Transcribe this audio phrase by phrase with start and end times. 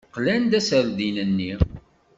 [0.13, 1.51] Qlan-d aserdin-nni.